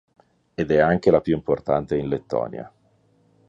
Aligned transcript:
Ed 0.55 0.71
anche 0.71 1.11
la 1.11 1.21
più 1.21 1.35
importante 1.35 1.95
in 1.95 2.07
Lettonia. 2.09 2.73